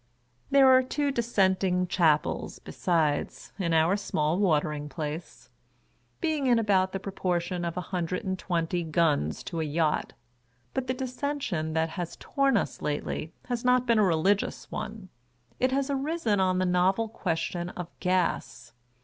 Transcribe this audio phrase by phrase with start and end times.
[0.49, 5.47] There are two dissenting chapels, besides, in our small Watering Place;
[6.19, 10.13] being in about the proportion of a hundred and twenty guns to a yacht.
[10.73, 15.09] But the dissension that has torn us lately, has not been a religious one.
[15.59, 18.73] It has arisen on the novel question of Gas.